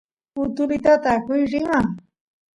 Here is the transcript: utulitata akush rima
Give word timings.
utulitata 0.43 1.07
akush 1.17 1.51
rima 1.53 1.79